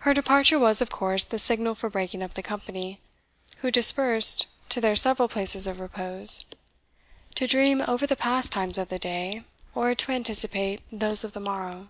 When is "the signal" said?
1.24-1.74